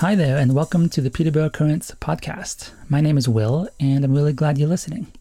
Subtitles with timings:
[0.00, 2.70] Hi there, and welcome to the Peterborough Currents podcast.
[2.88, 5.12] My name is Will, and I'm really glad you're listening.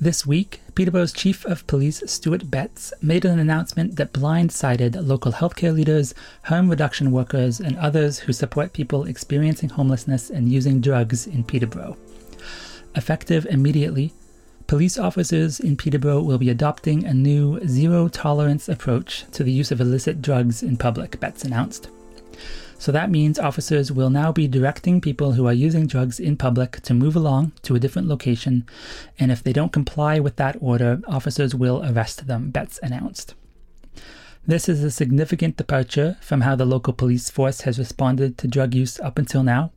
[0.00, 5.72] This week, Peterborough's Chief of Police Stuart Betts made an announcement that blindsided local healthcare
[5.72, 6.12] leaders,
[6.42, 11.96] harm reduction workers, and others who support people experiencing homelessness and using drugs in Peterborough.
[12.96, 14.12] Effective immediately,
[14.66, 19.70] police officers in Peterborough will be adopting a new zero tolerance approach to the use
[19.70, 21.88] of illicit drugs in public, Betts announced.
[22.82, 26.80] So that means officers will now be directing people who are using drugs in public
[26.80, 28.66] to move along to a different location,
[29.20, 33.36] and if they don't comply with that order, officers will arrest them, Betts announced.
[34.44, 38.74] This is a significant departure from how the local police force has responded to drug
[38.74, 39.70] use up until now.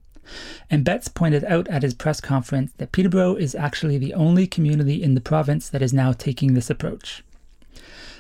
[0.72, 5.04] And Betts pointed out at his press conference that Peterborough is actually the only community
[5.04, 7.24] in the province that is now taking this approach.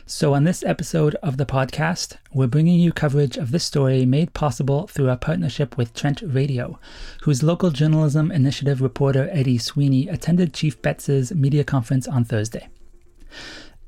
[0.07, 4.35] So, on this episode of the podcast, we're bringing you coverage of this story made
[4.35, 6.79] possible through our partnership with Trent Radio,
[7.23, 12.67] whose local journalism initiative reporter Eddy Sweeney attended Chief Betts's media conference on Thursday.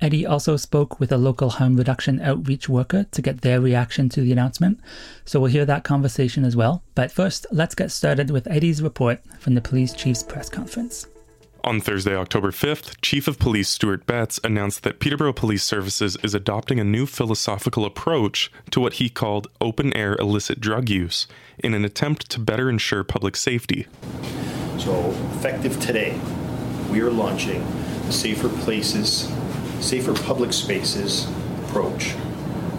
[0.02, 4.22] Eddy also spoke with a local harm reduction outreach worker to get their reaction to
[4.22, 4.80] the announcement,
[5.24, 6.82] so we'll hear that conversation as well.
[6.96, 11.06] But first, let's get started with Eddy's report from the police chief's press conference.
[11.68, 16.34] On Thursday, October 5th, Chief of Police Stuart Betts announced that Peterborough Police Services is
[16.34, 21.28] adopting a new philosophical approach to what he called open air illicit drug use
[21.60, 23.86] in an attempt to better ensure public safety.
[24.78, 26.18] So, effective today,
[26.90, 27.68] we are launching
[28.06, 29.30] the Safer Places,
[29.82, 31.28] Safer Public Spaces
[31.66, 32.12] approach,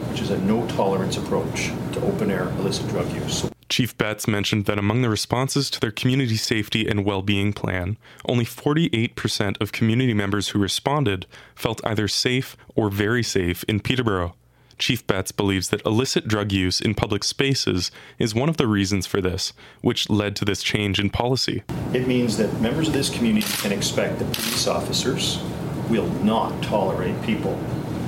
[0.08, 3.50] which is a no tolerance approach to open air illicit drug use.
[3.68, 7.98] Chief Betts mentioned that among the responses to their community safety and well being plan,
[8.26, 14.34] only 48% of community members who responded felt either safe or very safe in Peterborough.
[14.78, 19.06] Chief Betts believes that illicit drug use in public spaces is one of the reasons
[19.06, 21.64] for this, which led to this change in policy.
[21.92, 25.42] It means that members of this community can expect that police officers
[25.90, 27.58] will not tolerate people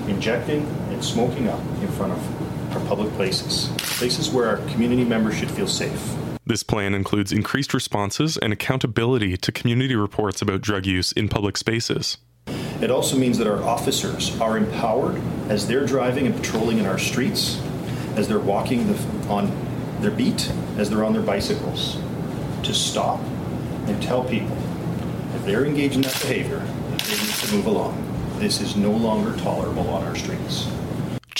[0.06, 2.39] injecting and smoking up in front of
[2.90, 3.70] public places
[4.00, 6.16] places where our community members should feel safe.
[6.44, 11.56] This plan includes increased responses and accountability to community reports about drug use in public
[11.56, 12.18] spaces.
[12.80, 16.98] It also means that our officers are empowered as they're driving and patrolling in our
[16.98, 17.60] streets,
[18.16, 18.98] as they're walking the,
[19.28, 19.52] on
[20.00, 21.98] their beat, as they're on their bicycles,
[22.64, 23.20] to stop
[23.86, 24.56] and tell people
[25.36, 26.58] if they're engaged in that behavior,
[26.88, 27.94] they need to move along.
[28.38, 30.69] This is no longer tolerable on our streets.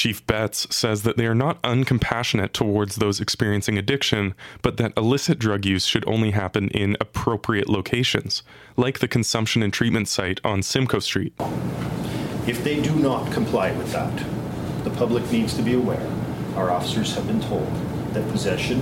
[0.00, 5.38] Chief Betts says that they are not uncompassionate towards those experiencing addiction, but that illicit
[5.38, 8.42] drug use should only happen in appropriate locations,
[8.78, 11.34] like the consumption and treatment site on Simcoe Street.
[12.46, 14.24] If they do not comply with that,
[14.84, 16.10] the public needs to be aware.
[16.56, 17.70] Our officers have been told
[18.14, 18.80] that possession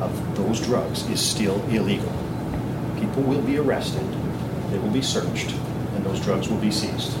[0.00, 2.10] of those drugs is still illegal.
[2.98, 4.06] People will be arrested,
[4.70, 5.50] they will be searched,
[5.94, 7.14] and those drugs will be seized.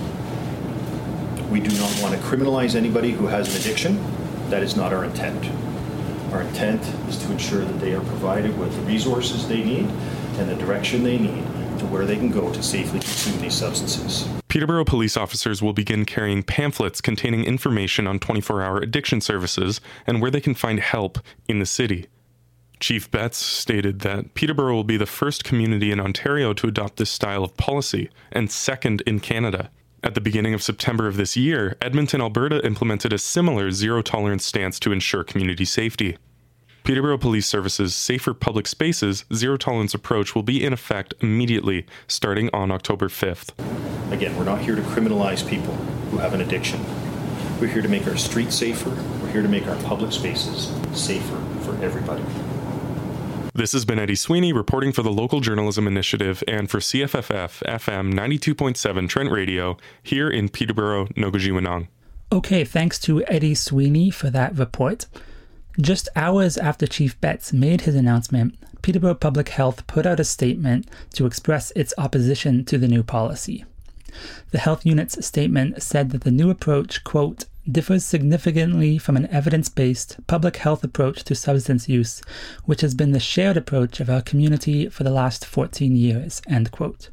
[1.50, 4.02] We do not want to criminalize anybody who has an addiction.
[4.50, 5.44] That is not our intent.
[6.32, 9.86] Our intent is to ensure that they are provided with the resources they need
[10.38, 11.44] and the direction they need
[11.78, 14.28] to where they can go to safely consume these substances.
[14.48, 20.20] Peterborough police officers will begin carrying pamphlets containing information on 24 hour addiction services and
[20.20, 21.18] where they can find help
[21.48, 22.06] in the city.
[22.80, 27.10] Chief Betts stated that Peterborough will be the first community in Ontario to adopt this
[27.10, 29.70] style of policy and second in Canada.
[30.04, 34.44] At the beginning of September of this year, Edmonton, Alberta implemented a similar zero tolerance
[34.44, 36.18] stance to ensure community safety.
[36.82, 42.50] Peterborough Police Service's Safer Public Spaces zero tolerance approach will be in effect immediately starting
[42.52, 43.54] on October 5th.
[44.12, 45.72] Again, we're not here to criminalize people
[46.10, 46.84] who have an addiction.
[47.58, 48.90] We're here to make our streets safer.
[49.22, 52.22] We're here to make our public spaces safer for everybody.
[53.56, 58.12] This has been Eddy Sweeney reporting for the Local Journalism Initiative and for CFFF FM
[58.12, 61.86] 92.7 Trent Radio here in Peterborough, Nogojiwanong.
[62.32, 65.06] Okay, thanks to Eddy Sweeney for that report.
[65.80, 70.88] Just hours after Chief Betts made his announcement, Peterborough Public Health put out a statement
[71.12, 73.64] to express its opposition to the new policy.
[74.50, 79.68] The health unit's statement said that the new approach, quote, differs significantly from an evidence
[79.68, 82.22] based public health approach to substance use,
[82.64, 86.42] which has been the shared approach of our community for the last 14 years.
[86.48, 87.10] End quote.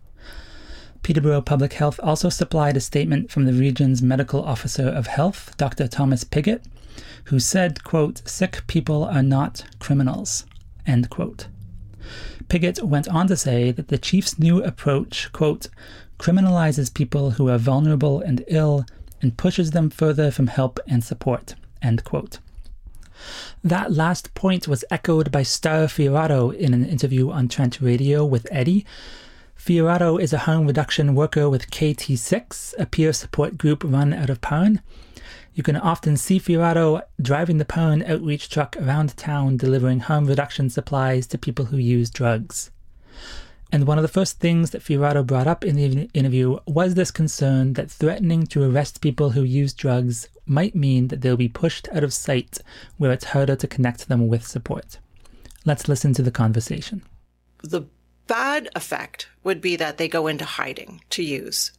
[1.04, 5.88] Peterborough Public Health also supplied a statement from the region's medical officer of health, Dr.
[5.88, 6.64] Thomas Piggott,
[7.26, 10.46] who said, quote, sick people are not criminals,
[10.86, 11.48] end quote.
[12.50, 15.70] Piggott went on to say that the chief's new approach, quote,
[16.20, 18.86] criminalizes people who are vulnerable and ill
[19.22, 21.56] and pushes them further from help and support.
[21.82, 22.40] End quote.
[23.64, 28.48] That last point was echoed by Star Fiorotto in an interview on Trent Radio with
[28.52, 28.86] Eddy.
[29.56, 34.42] Fiorotto is a harm reduction worker with KT6, a peer support group run out of
[34.42, 34.82] PARN.
[35.54, 40.70] You can often see Fiorotto driving the PARN outreach truck around town delivering harm reduction
[40.70, 42.72] supplies to people who use drugs.
[43.72, 47.10] And one of the first things that Fiorotto brought up in the interview was this
[47.10, 51.88] concern that threatening to arrest people who use drugs might mean that they'll be pushed
[51.94, 52.58] out of sight
[52.98, 55.00] where it's harder to connect them with support.
[55.64, 57.04] Let's listen to the conversation.
[57.64, 57.86] The
[58.28, 61.72] bad effect would be that they go into hiding to use.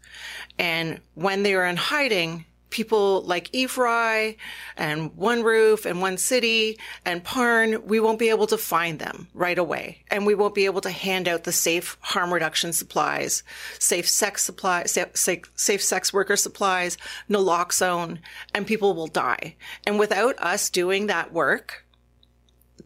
[0.59, 4.37] And when they are in hiding, people like Ephrai
[4.77, 9.29] and One Roof and One City and PARN, we won't be able to find them
[9.35, 10.03] right away.
[10.11, 13.45] And we won't be able to hand out the safe harm reduction supplies,
[13.79, 16.99] safe sex supply, safe, safe sex worker supplies,
[17.31, 18.19] naloxone,
[18.53, 19.55] and people will die.
[19.87, 21.85] And without us doing that work,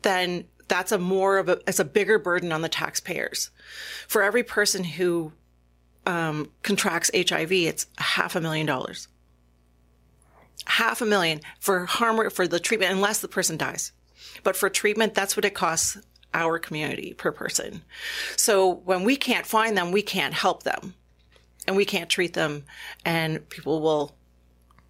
[0.02, 3.50] then that's a more of a, it's a bigger burden on the taxpayers.
[4.08, 5.32] For every person who
[6.04, 9.08] um, contracts HIV, it's half a million dollars
[10.66, 13.92] half a million for harm for the treatment unless the person dies.
[14.42, 15.98] But for treatment, that's what it costs
[16.34, 17.82] our community per person.
[18.36, 20.94] So when we can't find them, we can't help them
[21.66, 22.64] and we can't treat them
[23.04, 24.14] and people will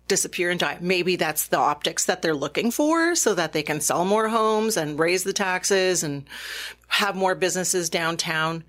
[0.09, 0.79] disappear and die.
[0.81, 4.77] Maybe that's the optics that they're looking for so that they can sell more homes
[4.77, 6.25] and raise the taxes and
[6.89, 8.65] have more businesses downtown.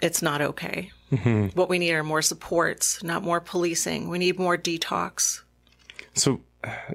[0.00, 0.90] It's not okay.
[1.12, 1.58] Mm-hmm.
[1.58, 4.08] What we need are more supports, not more policing.
[4.08, 5.42] We need more detox.
[6.14, 6.40] So,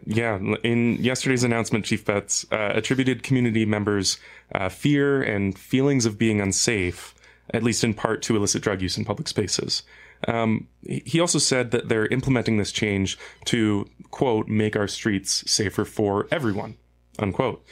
[0.05, 4.17] yeah, in yesterday's announcement, Chief Betts uh, attributed community members'
[4.53, 7.13] uh, fear and feelings of being unsafe,
[7.53, 9.83] at least in part, to illicit drug use in public spaces.
[10.27, 15.85] Um, he also said that they're implementing this change to, quote, make our streets safer
[15.85, 16.77] for everyone,
[17.19, 17.65] unquote.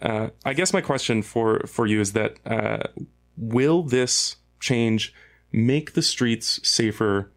[0.00, 2.84] Uh, I guess my question for, for you is that uh,
[3.36, 5.12] will this change
[5.52, 7.30] make the streets safer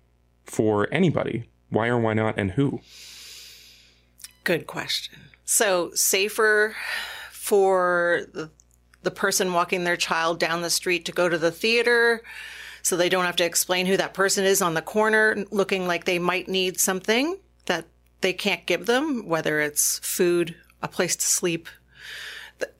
[0.45, 1.50] for anybody?
[1.69, 2.80] Why or why not, and who?
[4.44, 5.19] Good question.
[5.45, 6.75] So, safer
[7.31, 8.50] for the,
[9.12, 12.24] person walking their child down the street to go to the theater
[12.81, 16.06] so they don't have to explain who that person is on the corner looking like
[16.06, 17.86] they might need something that
[18.22, 21.68] they can't give them, whether it's food, a place to sleep.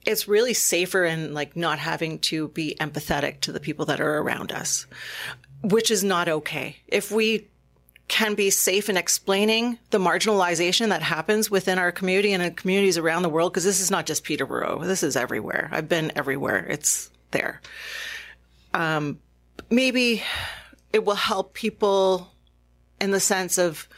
[0.06, 4.18] It's really safer and like not having to be empathetic to the people that are
[4.18, 4.86] around us,
[5.62, 6.78] which is not okay.
[6.88, 7.48] If we
[8.14, 12.96] can be safe in explaining the marginalization that happens within our community and in communities
[12.96, 14.84] around the world, because this is not just Peterborough.
[14.84, 15.68] This is everywhere.
[15.72, 16.64] I've been everywhere.
[16.70, 17.60] It's there.
[18.72, 19.18] Um,
[19.68, 20.22] maybe
[20.92, 22.30] it will help people
[23.00, 23.88] in the sense of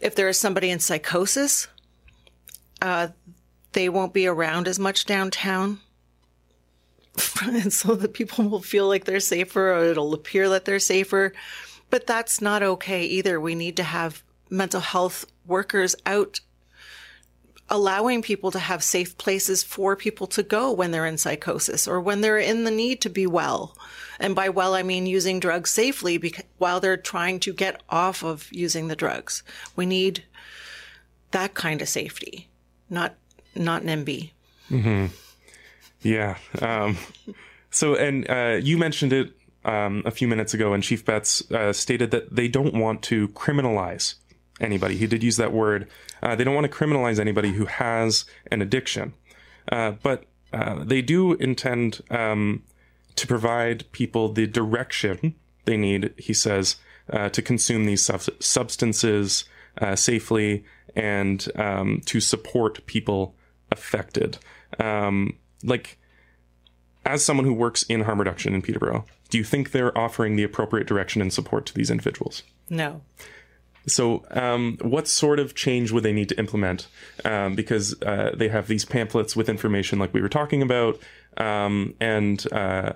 [0.00, 1.66] if there is somebody in psychosis,
[2.80, 3.08] uh,
[3.72, 5.80] they won't be around as much downtown.
[7.42, 11.32] and so that people will feel like they're safer or it'll appear that they're safer.
[11.92, 13.38] But that's not okay either.
[13.38, 16.40] We need to have mental health workers out
[17.68, 22.00] allowing people to have safe places for people to go when they're in psychosis or
[22.00, 23.76] when they're in the need to be well.
[24.18, 28.24] And by well, I mean using drugs safely because, while they're trying to get off
[28.24, 29.42] of using the drugs.
[29.76, 30.24] We need
[31.32, 32.48] that kind of safety,
[32.88, 33.16] not,
[33.54, 34.30] not NIMBY.
[34.70, 35.06] Mm-hmm.
[36.00, 36.38] Yeah.
[36.62, 36.96] Um,
[37.70, 41.72] so, and uh, you mentioned it um, a few minutes ago, and Chief Betts uh,
[41.72, 44.14] stated that they don't want to criminalize
[44.60, 44.96] anybody.
[44.96, 45.88] He did use that word.
[46.22, 49.14] Uh, they don't want to criminalize anybody who has an addiction,
[49.70, 52.62] uh, but uh, they do intend um,
[53.16, 56.12] to provide people the direction they need.
[56.16, 56.76] He says
[57.10, 59.44] uh, to consume these sub- substances
[59.78, 60.64] uh, safely
[60.94, 63.34] and um, to support people
[63.70, 64.38] affected.
[64.78, 65.98] Um, like
[67.04, 70.42] as someone who works in harm reduction in Peterborough, do you think they're offering the
[70.42, 72.42] appropriate direction and support to these individuals?
[72.68, 73.00] No.
[73.86, 76.86] So, um, what sort of change would they need to implement?
[77.24, 81.00] Um, because uh, they have these pamphlets with information like we were talking about,
[81.38, 82.92] um, and uh,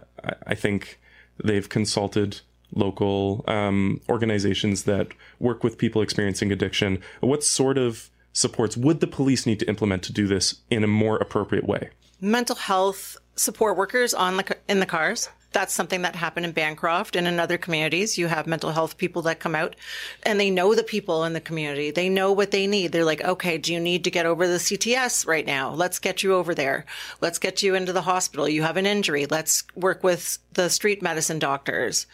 [0.46, 1.00] I think
[1.42, 2.42] they've consulted
[2.74, 5.08] local um, organizations that
[5.40, 7.00] work with people experiencing addiction.
[7.20, 10.86] What sort of supports would the police need to implement to do this in a
[10.86, 11.88] more appropriate way?
[12.20, 17.16] Mental health support workers on the in the cars that's something that happened in Bancroft
[17.16, 18.18] and in other communities.
[18.18, 19.74] You have mental health people that come out
[20.22, 21.90] and they know the people in the community.
[21.90, 22.92] They know what they need.
[22.92, 25.72] They're like, okay, do you need to get over the CTS right now?
[25.72, 26.84] Let's get you over there.
[27.22, 28.46] Let's get you into the hospital.
[28.46, 29.24] You have an injury.
[29.24, 32.06] Let's work with the street medicine doctors.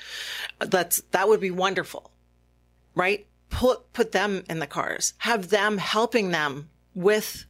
[0.61, 2.13] That's, that would be wonderful,
[2.95, 3.27] right?
[3.51, 7.45] Put, put them in the cars, have them helping them with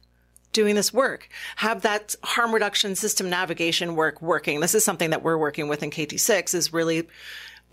[0.53, 1.27] doing this work.
[1.57, 4.59] Have that harm reduction system navigation work working.
[4.59, 7.07] This is something that we're working with in KT6 is really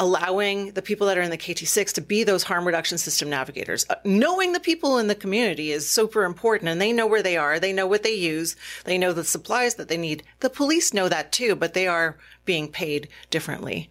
[0.01, 3.85] allowing the people that are in the KT6 to be those harm reduction system navigators.
[3.91, 7.37] Uh, knowing the people in the community is super important and they know where they
[7.37, 7.61] are.
[7.61, 8.57] They know what they use.
[8.85, 10.23] They know the supplies that they need.
[10.41, 13.91] The police know that too, but they are being paid differently.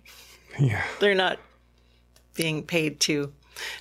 [0.60, 0.84] Yeah.
[1.00, 1.38] They're not
[2.34, 3.32] being paid to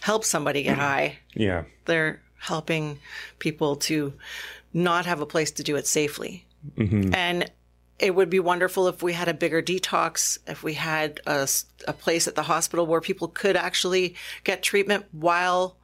[0.02, 1.18] help somebody get high.
[1.34, 1.64] Yeah.
[1.86, 2.98] They're helping
[3.38, 4.12] people to
[4.72, 6.46] not have a place to do it safely.
[6.76, 7.14] Mm-hmm.
[7.14, 7.50] And
[7.98, 11.48] it would be wonderful if we had a bigger detox, if we had a
[11.94, 14.14] place at the hospital where people could actually
[14.44, 15.76] get treatment while,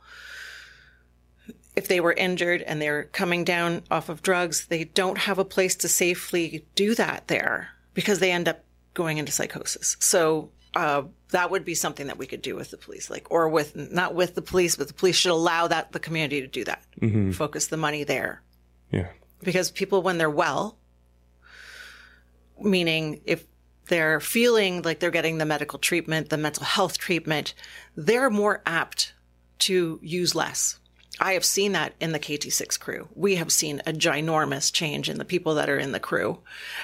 [1.75, 5.45] if they were injured and they're coming down off of drugs, they don't have a
[5.45, 8.63] place to safely do that there because they end up
[8.95, 9.97] going into psychosis.
[9.99, 13.49] So, uh, that would be something that we could do with the police, like, or
[13.49, 16.65] with, not with the police, but the police should allow that, the community to do
[16.65, 16.83] that.
[17.35, 18.43] Focus the money there
[18.91, 19.09] Yeah.
[19.43, 20.79] because people when they're well
[22.61, 23.45] meaning if
[23.89, 27.53] they're feeling like they're getting the medical treatment the mental health treatment
[27.97, 29.13] they're more apt
[29.59, 30.79] to use less
[31.21, 35.19] i have seen that in the kt6 crew we have seen a ginormous change in
[35.19, 36.39] the people that are in the crew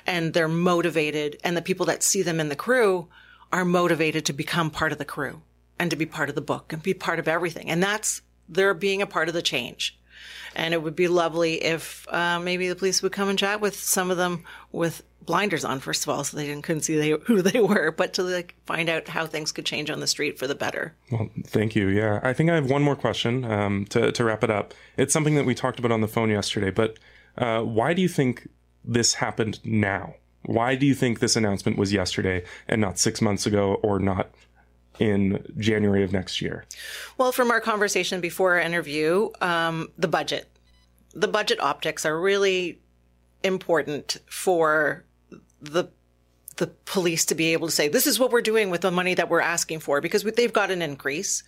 [0.07, 3.09] and they're motivated and the people that see them in the crew
[3.53, 5.43] are motivated to become part of the crew
[5.79, 8.75] and to be part of the book and be part of everything and that's they're
[8.75, 9.99] being a part of the change
[10.55, 13.77] and it would be lovely if uh, maybe the police would come and chat with
[13.77, 17.11] some of them with blinders on, first of all, so they didn't, couldn't see they,
[17.27, 20.39] who they were, but to like find out how things could change on the street
[20.39, 20.95] for the better.
[21.11, 21.89] Well, thank you.
[21.89, 24.75] Yeah, I think I have one more question um, to to wrap it up.
[24.97, 26.99] It's something that we talked about on the phone yesterday, but
[27.39, 28.49] uh, why do you think
[28.85, 30.15] this happened now?
[30.43, 34.31] Why do you think this announcement was yesterday and not six months ago or not
[34.99, 36.65] in January of next year?
[37.19, 40.49] Well, from our conversation before our interview, um, the budget,
[41.15, 42.81] the budget optics are really
[43.43, 45.05] important for
[45.61, 45.85] the
[46.57, 49.15] the police to be able to say this is what we're doing with the money
[49.15, 51.43] that we're asking for because we, they've got an increase.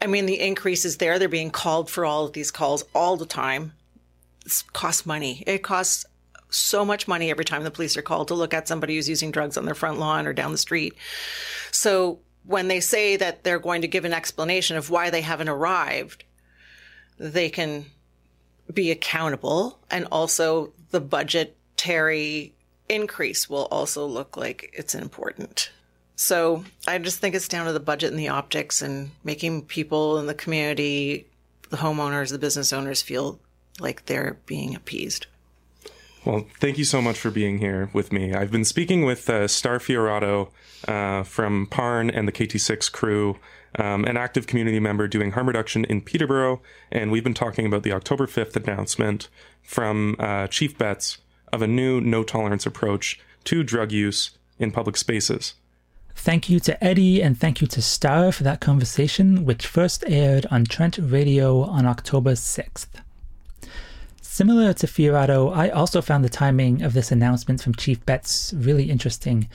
[0.00, 3.16] I mean, the increase is there; they're being called for all of these calls all
[3.16, 3.72] the time.
[4.46, 5.44] It costs money.
[5.46, 6.06] It costs
[6.56, 9.30] so much money every time the police are called to look at somebody who's using
[9.30, 10.94] drugs on their front lawn or down the street.
[11.70, 15.48] So when they say that they're going to give an explanation of why they haven't
[15.48, 16.24] arrived,
[17.18, 17.86] they can
[18.72, 22.52] be accountable and also the budgetary
[22.88, 25.70] increase will also look like it's important.
[26.16, 30.18] So I just think it's down to the budget and the optics and making people
[30.18, 31.26] in the community,
[31.68, 33.38] the homeowners, the business owners feel
[33.80, 35.26] like they're being appeased.
[36.26, 38.34] Well, thank you so much for being here with me.
[38.34, 40.48] I've been speaking with uh, Star Fiorotto
[40.88, 43.38] uh, from PARN and the KT6 crew,
[43.76, 47.84] um, an active community member doing harm reduction in Peterborough, and we've been talking about
[47.84, 49.28] the October 5th announcement
[49.62, 51.18] from uh, Chief Betts
[51.52, 55.54] of a new no tolerance approach to drug use in public spaces.
[56.16, 60.44] Thank you to Eddy and thank you to Star for that conversation, which first aired
[60.50, 62.88] on Trent Radio on October 6th.
[64.36, 68.90] Similar to Fiorotto, I also found the timing of this announcement from Chief Betts really
[68.90, 69.48] interesting.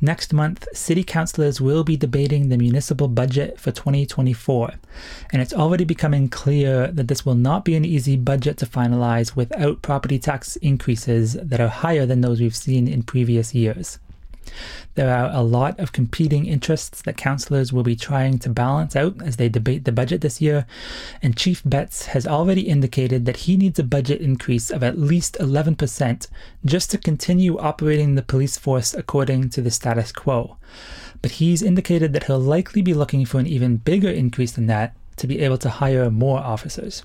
[0.00, 4.74] Next month, city councillors will be debating the municipal budget for 2024,
[5.32, 9.34] and it's already becoming clear that this will not be an easy budget to finalize
[9.34, 13.98] without property tax increases that are higher than those we've seen in previous years.
[14.94, 19.22] There are a lot of competing interests that councillors will be trying to balance out
[19.22, 20.66] as they debate the budget this year,
[21.22, 25.36] and Chief Betts has already indicated that he needs a budget increase of at least
[25.38, 26.26] 11%
[26.64, 30.56] just to continue operating the police force according to the status quo.
[31.22, 34.96] But he's indicated that he'll likely be looking for an even bigger increase than that
[35.16, 37.04] to be able to hire more officers.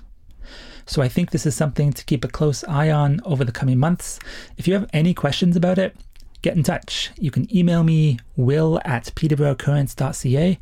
[0.86, 3.78] So I think this is something to keep a close eye on over the coming
[3.78, 4.18] months.
[4.56, 5.96] If you have any questions about it,
[6.46, 7.10] get in touch.
[7.18, 10.60] You can email me, will at peterboroughcurrents.ca.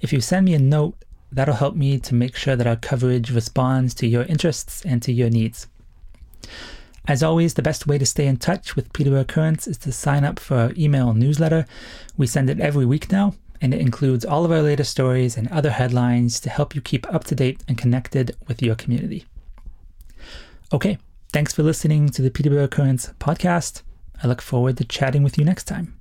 [0.00, 0.94] If you send me a note,
[1.30, 5.12] that'll help me to make sure that our coverage responds to your interests and to
[5.12, 5.66] your needs.
[7.06, 10.24] As always, the best way to stay in touch with Peterborough Currents is to sign
[10.24, 11.66] up for our email newsletter.
[12.16, 15.48] We send it every week now, and it includes all of our latest stories and
[15.48, 19.26] other headlines to help you keep up to date and connected with your community.
[20.72, 20.96] Okay,
[21.34, 23.82] thanks for listening to the Peterborough Currents podcast.
[24.22, 25.95] I look forward to chatting with you next time.